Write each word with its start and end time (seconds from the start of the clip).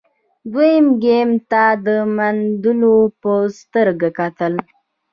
دوی 0.51 0.73
ګیوم 1.03 1.31
ته 1.51 1.63
د 1.85 1.87
ملنډو 2.15 2.97
په 3.21 3.31
سترګه 3.59 4.09
کتل. 4.19 4.53